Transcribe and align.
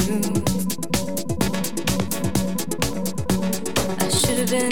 I 0.00 0.02
should 4.10 4.38
have 4.38 4.50
been. 4.50 4.67